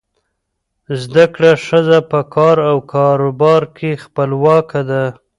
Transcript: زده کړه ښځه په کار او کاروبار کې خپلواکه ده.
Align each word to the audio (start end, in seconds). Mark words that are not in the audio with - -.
زده 1.01 1.25
کړه 1.33 1.51
ښځه 1.65 1.97
په 2.11 2.19
کار 2.35 2.57
او 2.69 2.77
کاروبار 2.93 3.61
کې 3.77 4.01
خپلواکه 4.03 4.81
ده. 4.89 5.03